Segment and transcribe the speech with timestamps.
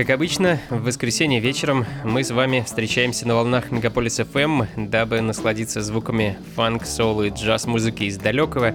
[0.00, 5.82] Как обычно, в воскресенье вечером мы с вами встречаемся на волнах Мегаполис FM, дабы насладиться
[5.82, 8.74] звуками фанк, соул и джаз-музыки из далекого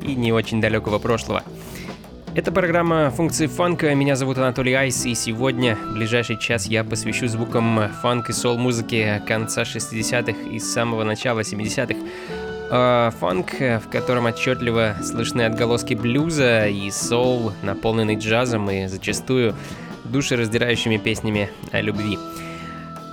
[0.00, 1.42] и не очень далекого прошлого.
[2.34, 3.94] Это программа функции фанка.
[3.94, 9.20] Меня зовут Анатолий Айс, и сегодня, в ближайший час, я посвящу звукам фанк и сол-музыки
[9.28, 11.98] конца 60-х и самого начала 70-х.
[12.70, 19.54] Э, фанк, в котором отчетливо слышны отголоски блюза и соул, наполненный джазом и зачастую
[20.04, 22.18] душераздирающими песнями о любви.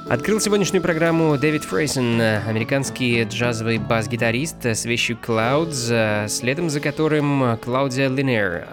[0.09, 8.09] Открыл сегодняшнюю программу Дэвид Фрейсон, американский джазовый бас-гитарист с вещью Clouds, следом за которым Клаудия
[8.09, 8.67] Линнер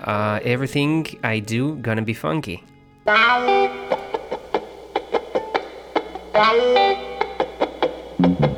[0.44, 2.60] «Everything I Do Gonna Be Funky».
[3.08, 3.68] be
[8.18, 8.57] funky.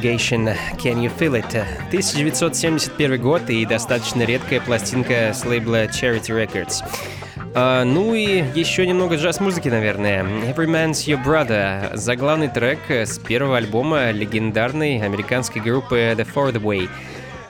[0.00, 1.62] Aggregation Can You Feel It?
[1.88, 6.82] 1971 год и достаточно редкая пластинка с лейбла Charity Records.
[7.54, 10.22] А, ну и еще немного джаз-музыки, наверное.
[10.22, 11.94] Every Man's Your Brother.
[11.98, 16.88] Заглавный трек с первого альбома легендарной американской группы The Fourth Way.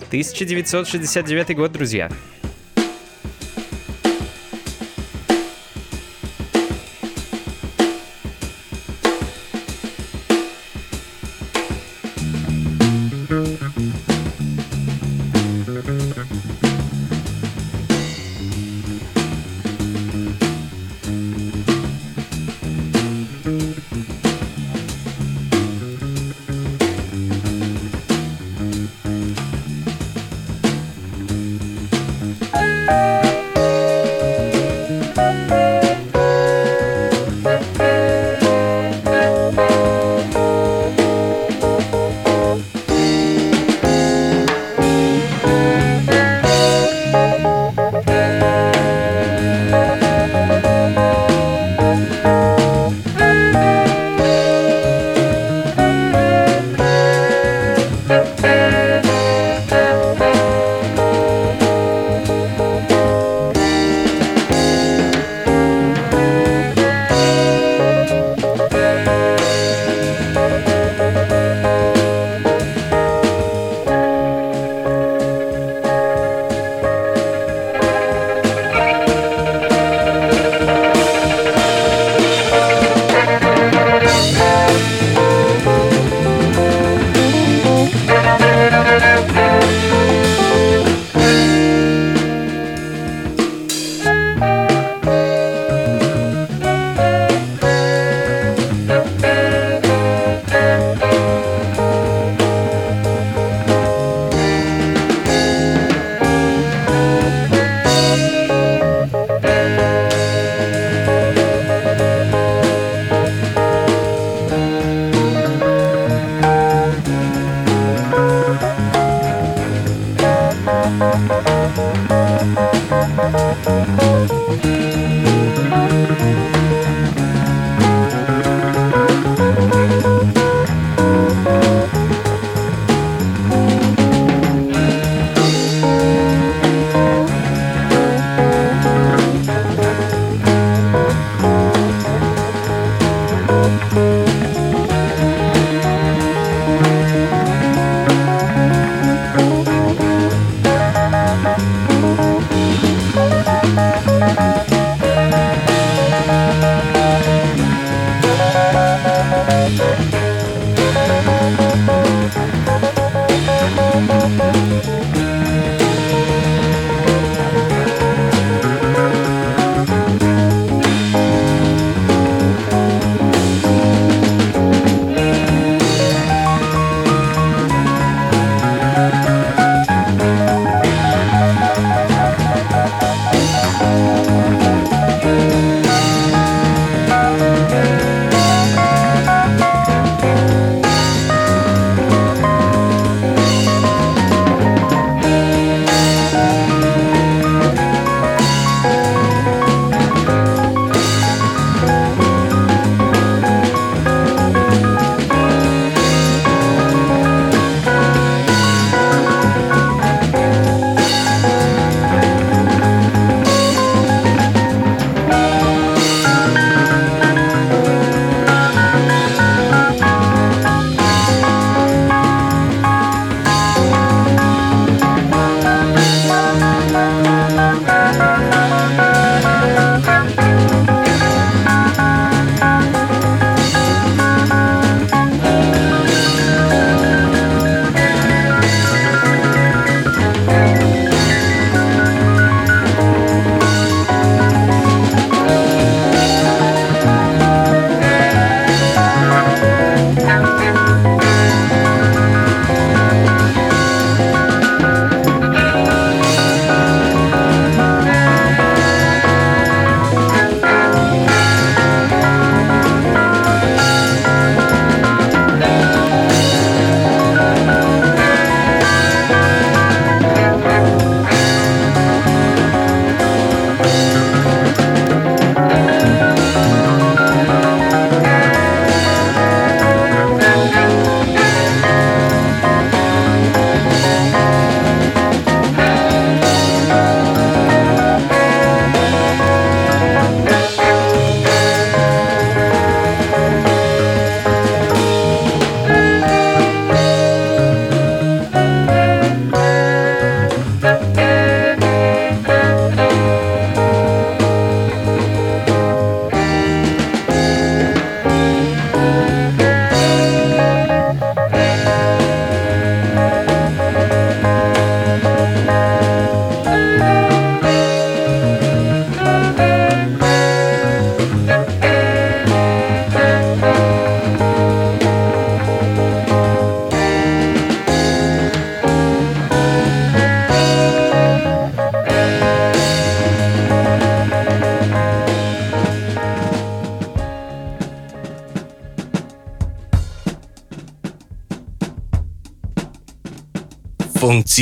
[0.08, 2.10] 1969 год, друзья.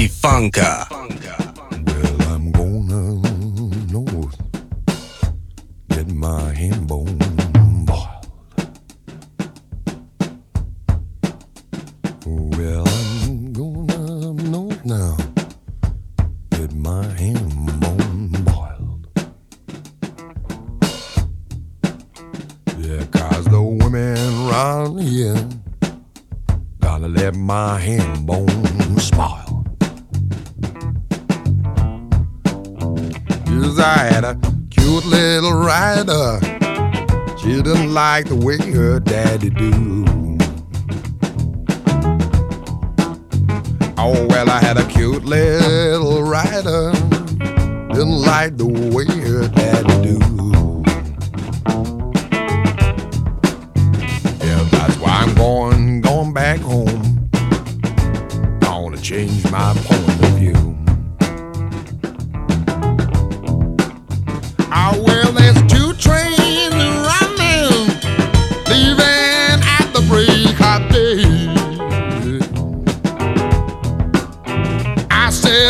[0.09, 0.88] Funk.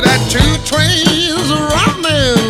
[0.00, 2.47] that two trains are running.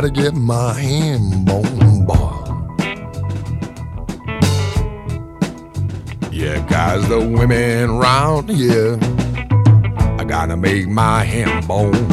[0.00, 2.80] Gotta get my ham bone boiled.
[6.32, 8.98] Yeah, guys, the women round here,
[10.18, 12.09] I gotta make my ham bone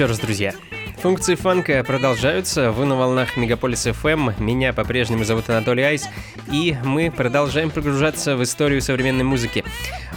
[0.00, 0.54] еще раз, друзья.
[1.02, 2.72] Функции фанка продолжаются.
[2.72, 4.42] Вы на волнах Мегаполис FM.
[4.42, 6.08] Меня по-прежнему зовут Анатолий Айс.
[6.50, 9.62] И мы продолжаем погружаться в историю современной музыки.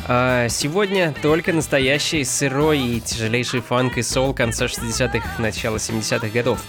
[0.07, 6.63] А сегодня только настоящий сырой и тяжелейший фанк и соул конца 60-х, начала 70-х годов.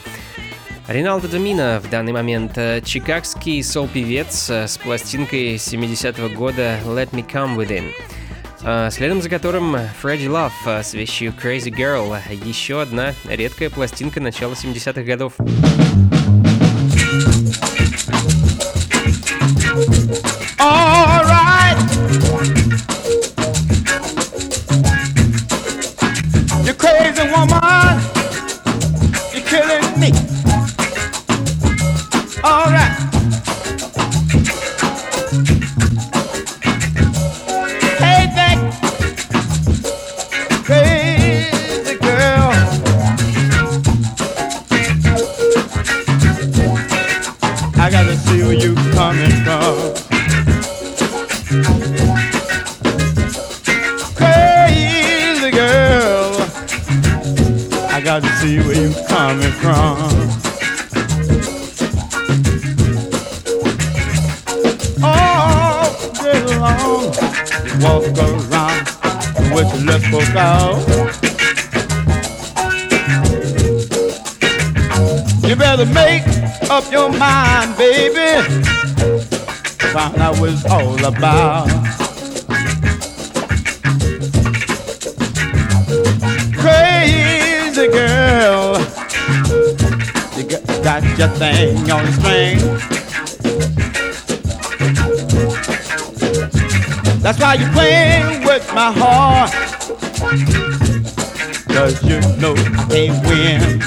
[0.88, 7.24] Риналдо Домино в данный момент э, чикагский сол-певец э, с пластинкой 70-го года «Let Me
[7.24, 7.92] Come Within».
[8.66, 14.54] А, следом за которым Фредди Лав с вещью Crazy Girl, еще одна редкая пластинка начала
[14.54, 15.34] 70-х годов.
[102.54, 103.80] know I can't win.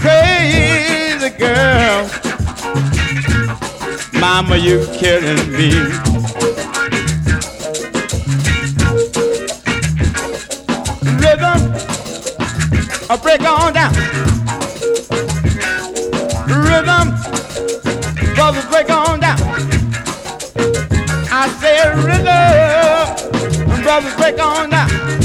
[0.00, 2.08] Crazy girl,
[4.20, 5.70] mama, you killing me.
[11.20, 11.60] Rhythm,
[13.10, 14.01] I break on down.
[23.92, 25.21] love is break on now.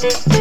[0.00, 0.37] Thank you.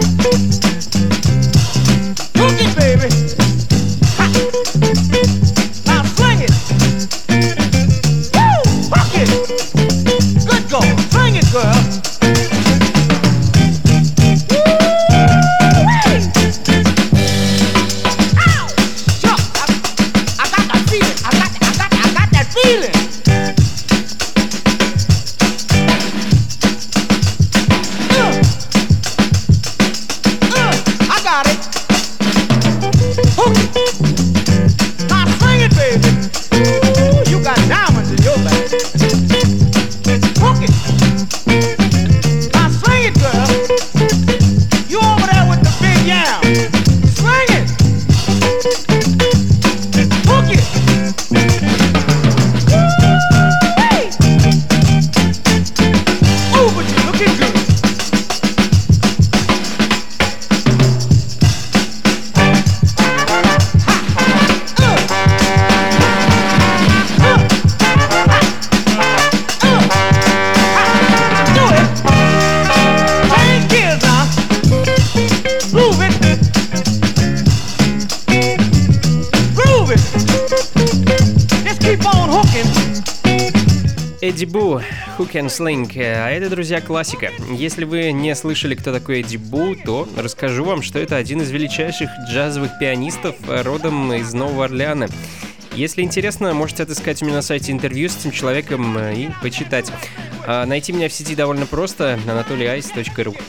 [85.48, 85.92] Can Sling.
[85.98, 87.32] А это, друзья, классика.
[87.52, 91.52] Если вы не слышали, кто такой Эдди Бу, то расскажу вам, что это один из
[91.52, 95.08] величайших джазовых пианистов родом из Нового Орлеана.
[95.74, 99.92] Если интересно, можете отыскать у меня на сайте интервью с этим человеком и почитать.
[100.46, 103.40] А найти меня в сети довольно просто, anatolyice.ru.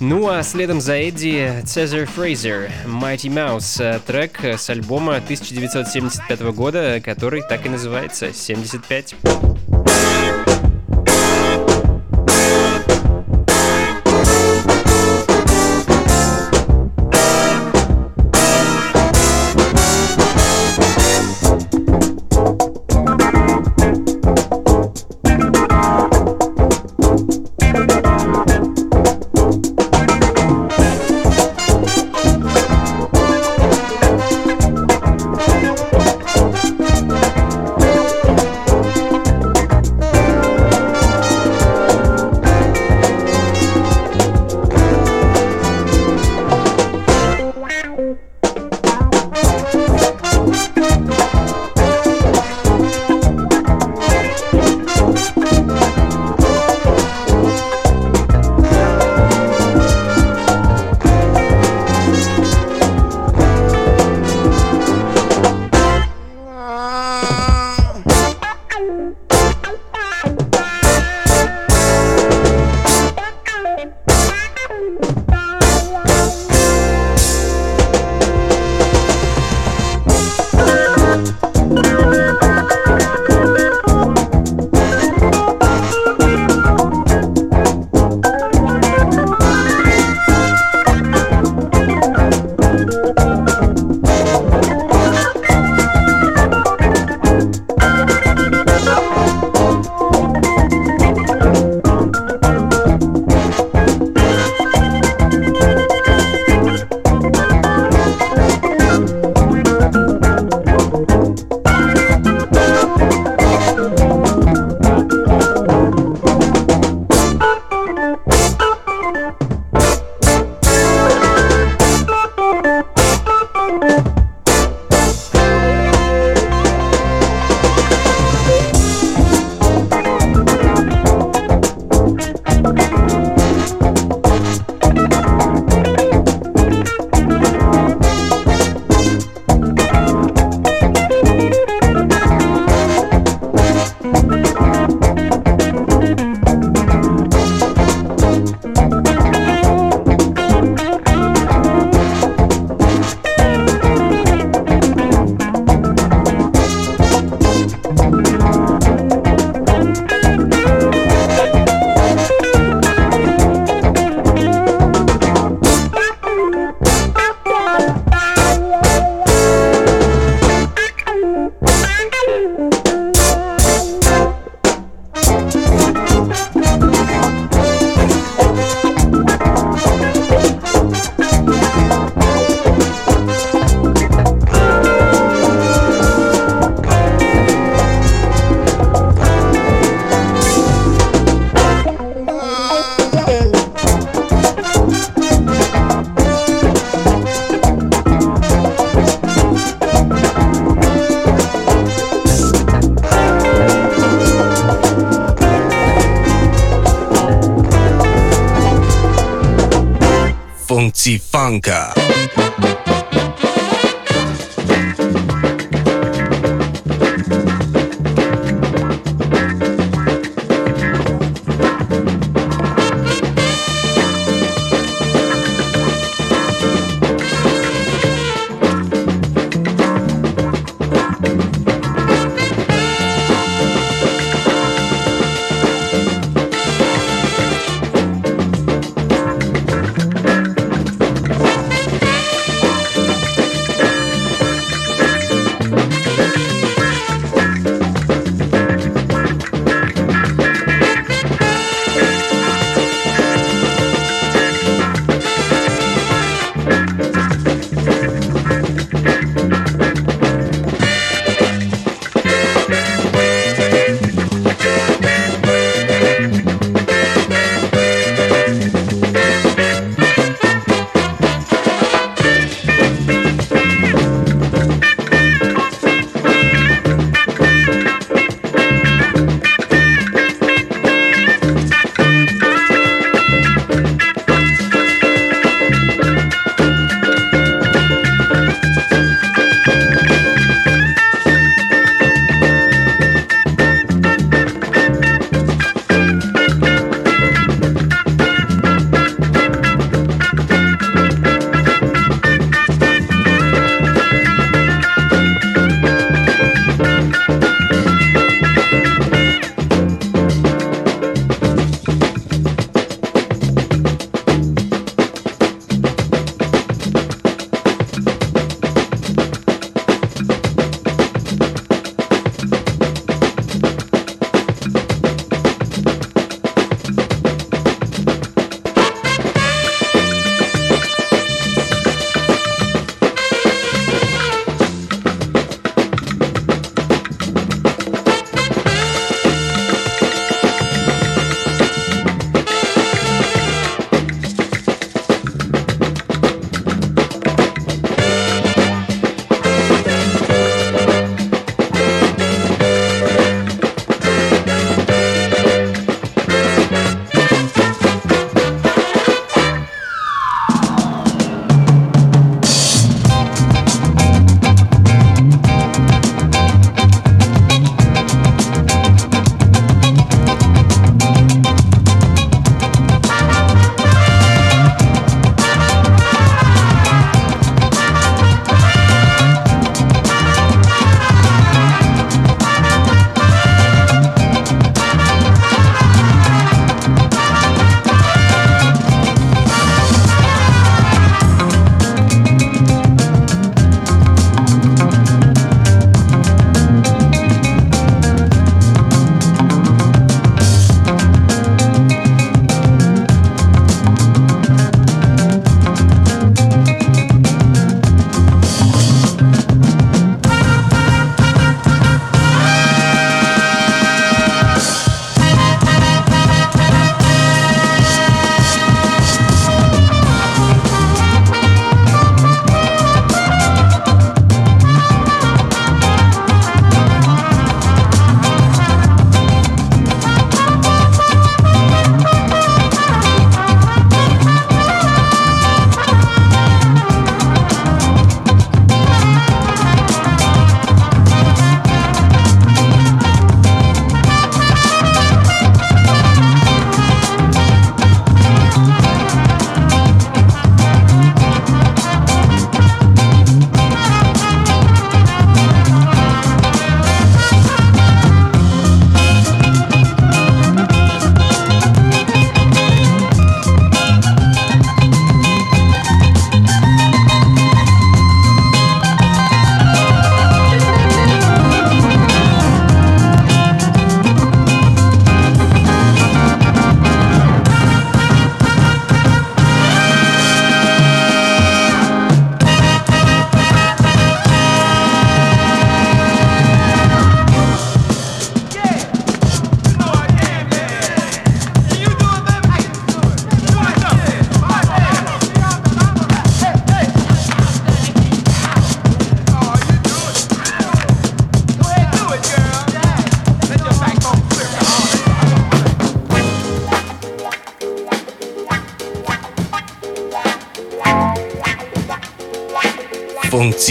[0.00, 7.42] Ну а следом за Эдди Цезарь Фрейзер, Mighty Mouse, трек с альбома 1975 года, который
[7.48, 9.14] так и называется «75».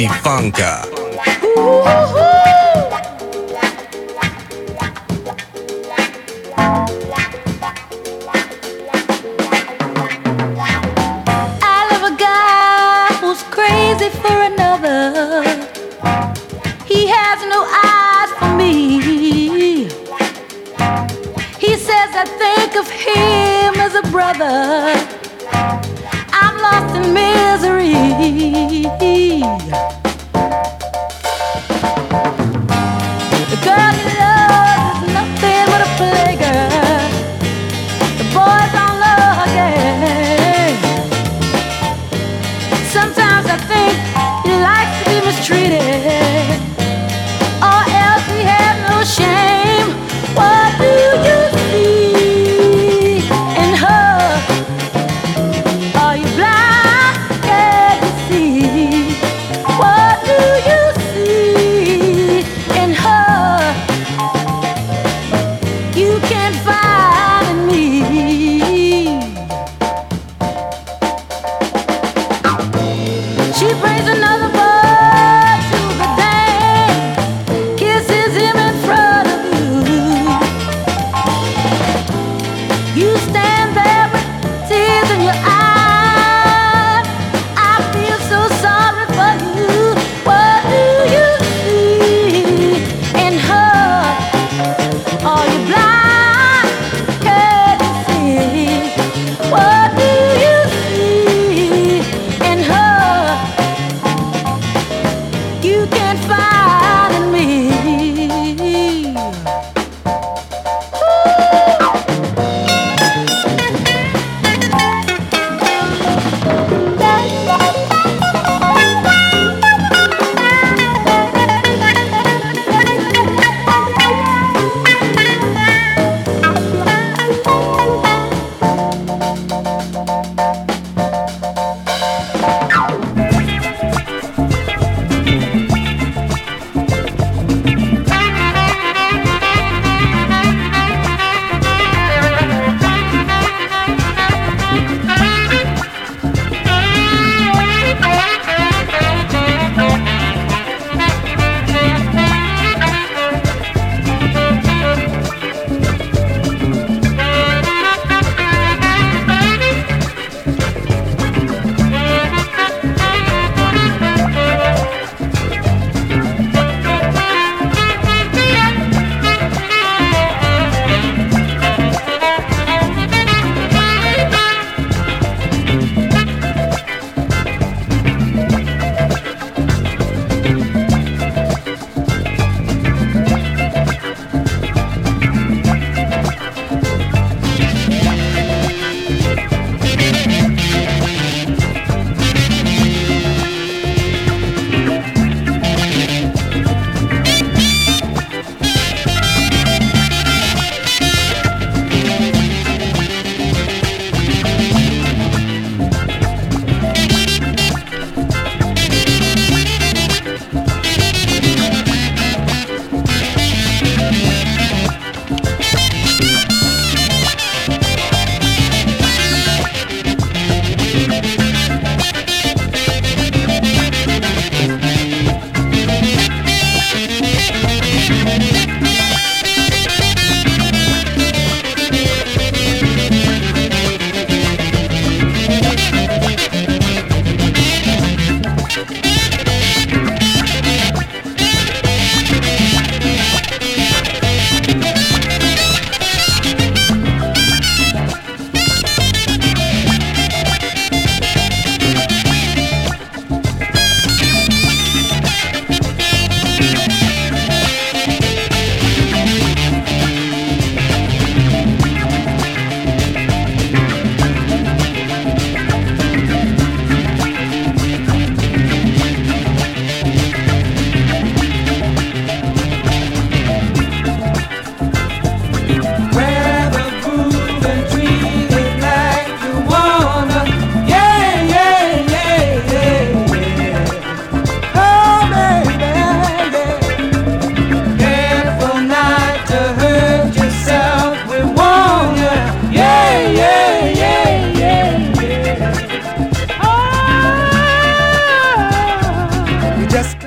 [0.05, 0.86] Funka.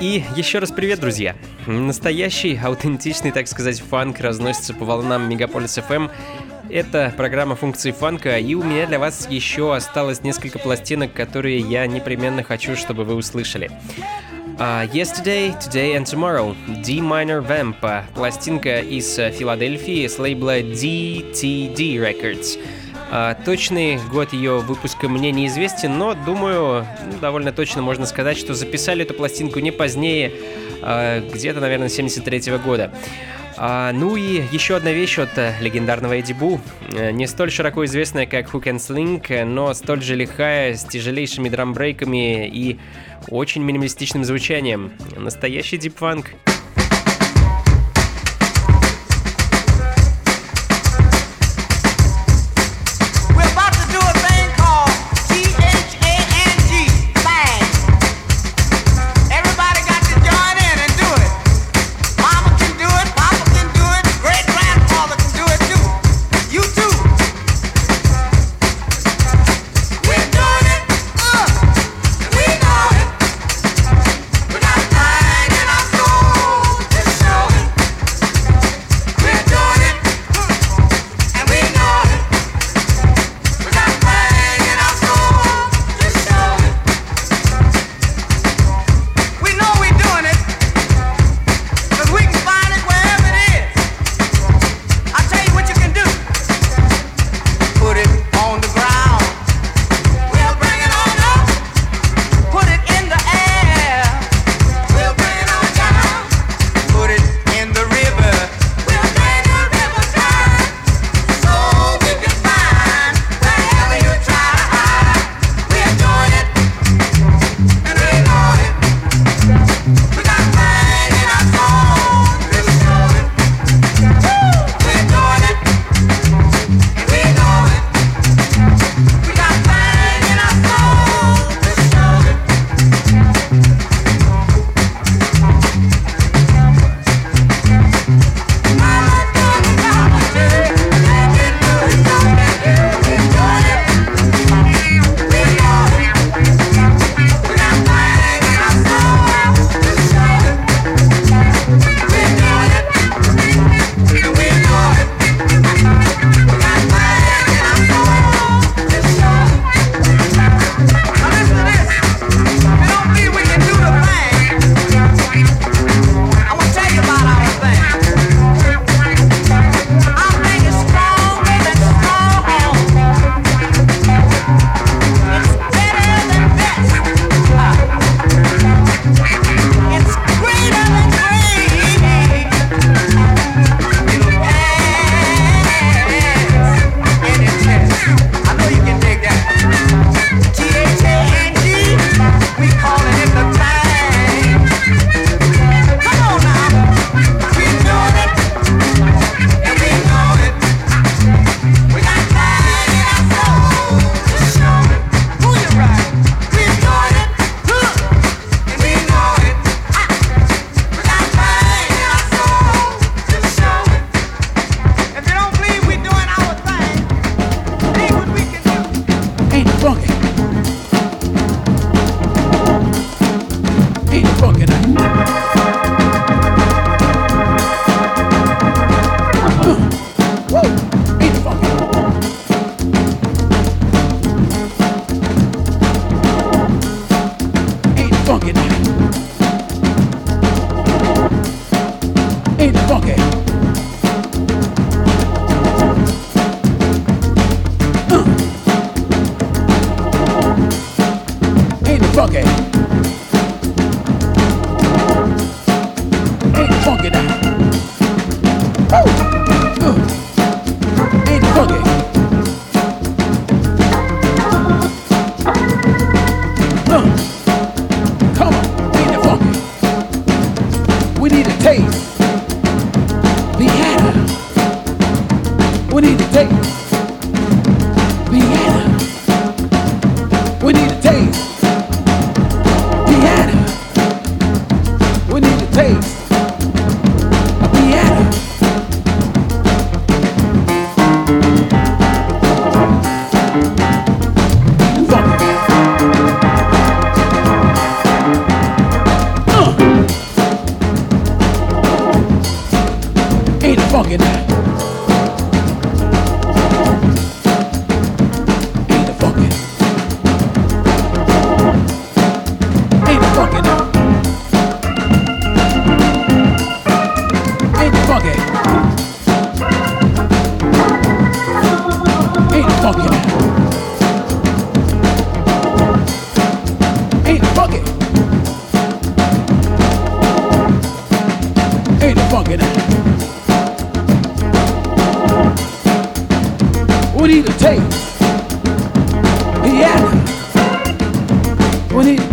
[0.07, 1.37] Еще раз привет, друзья.
[1.67, 6.11] Настоящий, аутентичный, так сказать, фанк разносится по волнам Мегаполис FM.
[6.71, 11.87] Это программа функции фанка, и у меня для вас еще осталось несколько пластинок, которые я
[11.87, 13.71] непременно хочу, чтобы вы услышали.
[14.59, 22.59] Uh, yesterday, Today and Tomorrow, D Minor Vamp, пластинка из Филадельфии с лейбла DTD Records.
[23.11, 28.55] А, точный год ее выпуска мне неизвестен, но думаю, ну, довольно точно можно сказать, что
[28.55, 30.33] записали эту пластинку не позднее,
[30.83, 32.93] а, где-то, наверное, 73 -го года.
[33.57, 36.61] А, ну и еще одна вещь от э, легендарного Эдди Бу,
[36.93, 41.49] э, не столь широко известная, как Hook and Sling, но столь же лихая, с тяжелейшими
[41.51, 42.79] драмбрейками и
[43.29, 44.93] очень минималистичным звучанием.
[45.17, 46.29] Настоящий дипфанк.
[46.29, 46.60] фанк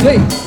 [0.07, 0.46] 对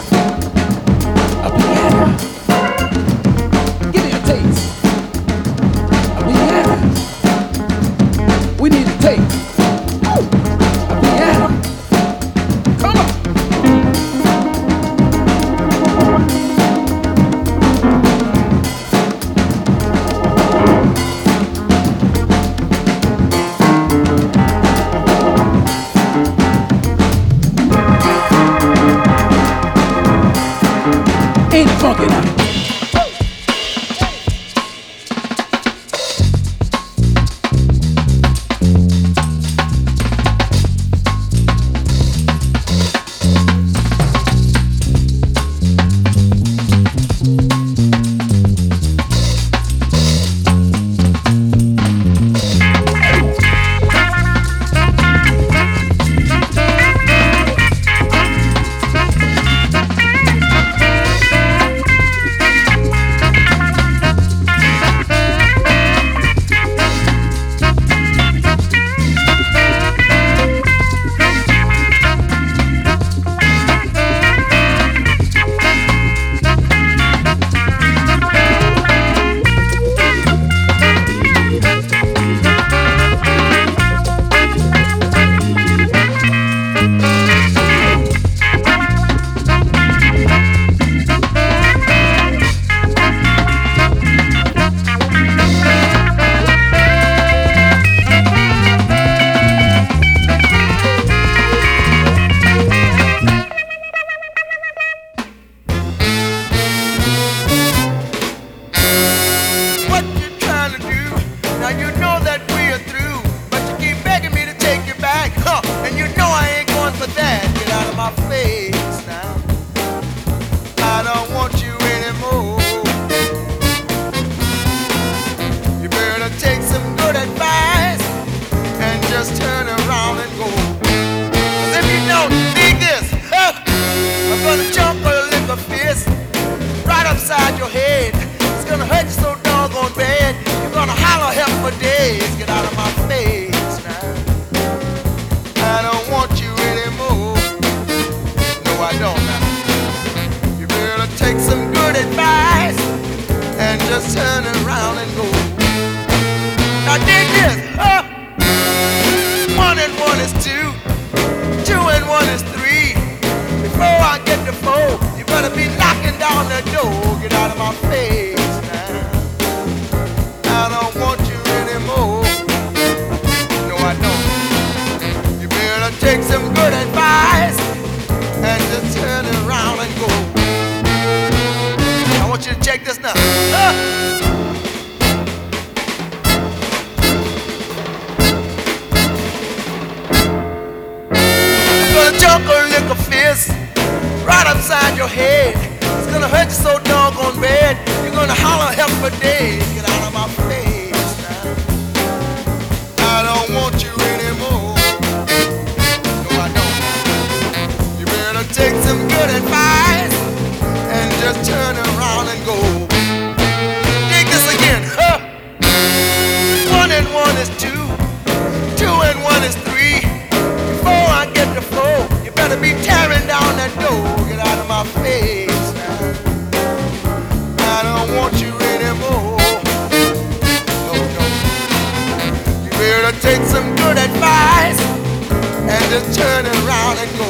[235.91, 237.27] just turn around and go.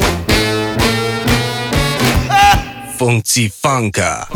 [2.93, 4.27] Funky Funka.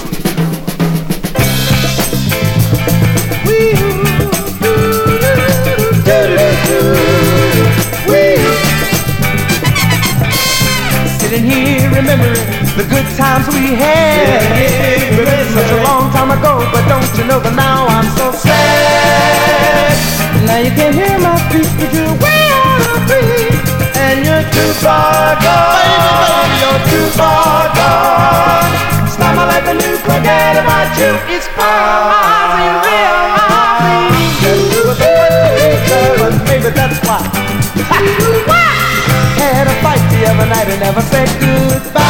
[11.20, 12.34] Sitting here remembering
[12.78, 14.26] the good times we had.
[14.26, 18.32] Yeah, yeah, Such a long time ago, but don't you know that now I'm so
[18.32, 19.94] sad.
[20.48, 23.75] Now you can hear my feet, but you're way out of reach.
[24.06, 25.82] And you're too far gone.
[25.82, 28.70] Baby, baby, you're too far gone.
[29.10, 31.10] Stop my life and you forget about you.
[31.34, 32.53] It's far.
[32.62, 37.18] You realize that you were there, but maybe that's why.
[39.41, 42.06] Had a fight the other night and never said goodbye.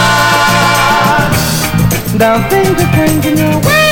[2.20, 3.85] Now things are changing your way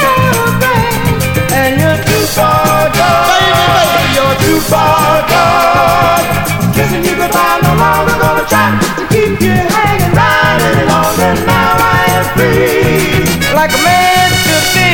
[4.34, 6.74] you're too far gone.
[6.74, 11.34] Kissing you goodbye, no longer gonna try to keep you hanging round any longer.
[11.46, 14.90] Now I am free, like a man should be.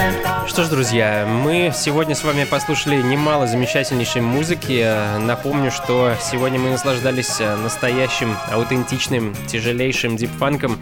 [0.00, 0.17] On
[0.58, 4.84] Что ж, друзья, мы сегодня с вами послушали немало замечательнейшей музыки.
[5.20, 10.80] Напомню, что сегодня мы наслаждались настоящим, аутентичным, тяжелейшим дипфанком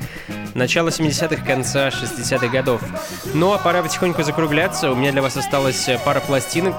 [0.55, 2.81] начала 70-х, конца 60-х годов.
[3.35, 4.91] Ну а пора потихоньку закругляться.
[4.91, 6.77] У меня для вас осталась пара пластинок,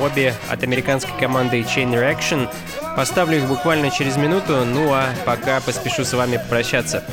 [0.00, 2.48] обе от американской команды Chain Reaction.
[2.96, 7.04] Поставлю их буквально через минуту, ну а пока поспешу с вами попрощаться.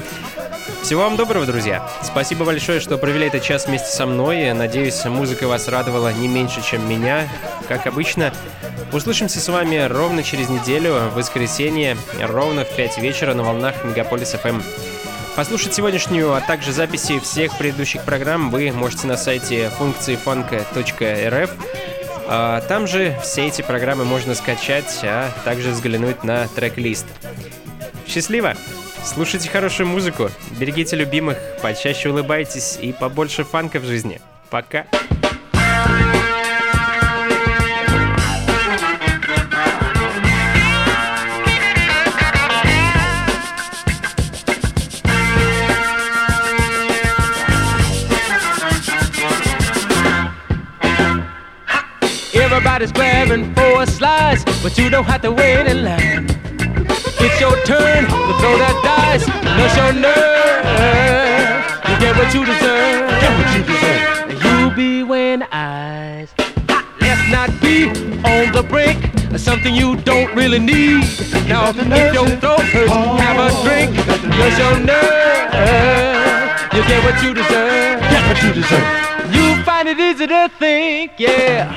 [0.85, 1.89] Всего вам доброго, друзья.
[2.03, 4.53] Спасибо большое, что провели этот час вместе со мной.
[4.53, 7.27] Надеюсь, музыка вас радовала не меньше, чем меня.
[7.67, 8.31] Как обычно,
[8.93, 14.35] услышимся с вами ровно через неделю, в воскресенье, ровно в 5 вечера на волнах Мегаполис
[14.35, 14.61] FM.
[15.35, 21.49] Послушать сегодняшнюю, а также записи всех предыдущих программ вы можете на сайте функции фанка.рф.
[22.27, 27.07] А там же все эти программы можно скачать, а также взглянуть на трек-лист.
[28.07, 28.53] Счастливо!
[29.05, 30.29] Слушайте хорошую музыку,
[30.59, 34.19] берегите любимых, почаще улыбайтесь и побольше фанка в жизни.
[34.49, 34.85] Пока!
[52.33, 56.44] Everybody's grabbing for a slice, but you don't have to wait in line.
[57.17, 59.25] It's your turn to throw that dice.
[59.25, 61.65] That's your nerve.
[61.89, 63.09] You get what you deserve.
[63.21, 64.43] Get what you deserve.
[64.43, 66.33] you'll be wearing eyes.
[67.01, 67.87] Let's not be
[68.23, 71.05] on the brink of something you don't really need.
[71.47, 73.95] Now, if your throat hurts, have a drink.
[74.35, 75.95] That's your nerve.
[76.75, 78.01] You get what you deserve.
[78.11, 79.33] Get what you deserve.
[79.33, 81.71] You find it easy to think, yeah.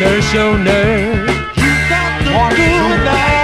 [0.00, 1.28] Nurse your nerve.
[1.56, 3.43] You got to do it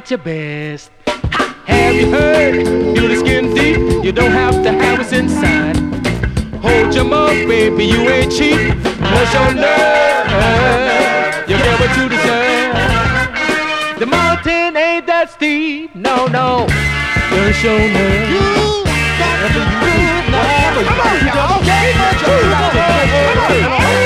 [0.00, 0.90] at your best.
[1.06, 1.44] Ha!
[1.66, 2.64] Have you heard?
[2.94, 4.02] Do skin deep.
[4.02, 5.76] You don't have to have us inside.
[6.64, 8.74] Hold your mouth, baby, you ain't cheap.
[9.12, 10.30] What's your nerve?
[11.50, 13.98] You get what you deserve.
[14.00, 15.94] The mountain ain't that steep.
[15.94, 16.66] No, no.
[17.30, 18.30] Where's your nerve?
[18.32, 18.40] You
[19.20, 20.80] got to prove now.
[20.88, 21.60] Come on, y'all.
[21.60, 22.72] Come on, y'all.
[22.72, 24.00] Come on, y'all.